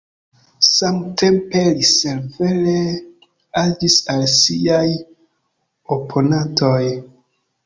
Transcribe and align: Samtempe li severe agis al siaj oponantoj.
Samtempe 0.67 1.61
li 1.75 1.85
severe 1.89 2.77
agis 3.65 3.99
al 4.15 4.27
siaj 4.37 4.89
oponantoj. 5.99 6.81